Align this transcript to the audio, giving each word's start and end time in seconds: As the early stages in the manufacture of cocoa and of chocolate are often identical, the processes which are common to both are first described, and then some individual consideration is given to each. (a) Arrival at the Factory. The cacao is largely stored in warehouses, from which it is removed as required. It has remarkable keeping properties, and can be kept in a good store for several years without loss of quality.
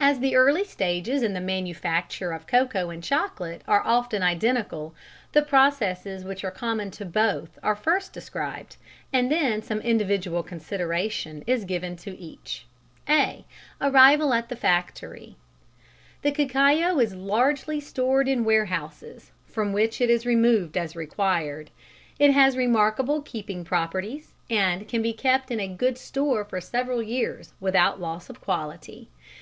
As 0.00 0.20
the 0.20 0.36
early 0.36 0.64
stages 0.64 1.22
in 1.22 1.34
the 1.34 1.38
manufacture 1.38 2.32
of 2.32 2.46
cocoa 2.46 2.88
and 2.88 3.02
of 3.04 3.06
chocolate 3.06 3.60
are 3.68 3.82
often 3.84 4.22
identical, 4.22 4.94
the 5.32 5.42
processes 5.42 6.24
which 6.24 6.42
are 6.44 6.50
common 6.50 6.90
to 6.92 7.04
both 7.04 7.58
are 7.62 7.76
first 7.76 8.14
described, 8.14 8.78
and 9.12 9.30
then 9.30 9.60
some 9.60 9.82
individual 9.82 10.42
consideration 10.42 11.44
is 11.46 11.66
given 11.66 11.94
to 11.96 12.16
each. 12.18 12.64
(a) 13.06 13.44
Arrival 13.82 14.32
at 14.32 14.48
the 14.48 14.56
Factory. 14.56 15.36
The 16.22 16.32
cacao 16.32 16.98
is 16.98 17.14
largely 17.14 17.80
stored 17.80 18.28
in 18.28 18.46
warehouses, 18.46 19.30
from 19.46 19.74
which 19.74 20.00
it 20.00 20.08
is 20.08 20.24
removed 20.24 20.78
as 20.78 20.96
required. 20.96 21.70
It 22.18 22.32
has 22.32 22.56
remarkable 22.56 23.20
keeping 23.20 23.66
properties, 23.66 24.32
and 24.48 24.88
can 24.88 25.02
be 25.02 25.12
kept 25.12 25.50
in 25.50 25.60
a 25.60 25.68
good 25.68 25.98
store 25.98 26.46
for 26.46 26.62
several 26.62 27.02
years 27.02 27.52
without 27.60 28.00
loss 28.00 28.30
of 28.30 28.40
quality. 28.40 29.10